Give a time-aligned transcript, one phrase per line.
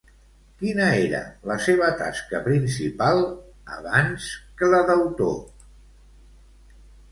[0.61, 1.19] Quina era
[1.51, 3.21] la seva tasca principal,
[3.77, 4.27] abans
[4.63, 5.39] que la d'autor?